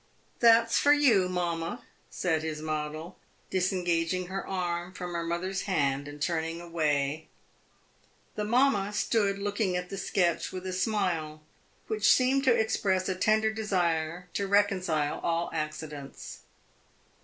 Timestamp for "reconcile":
14.47-15.19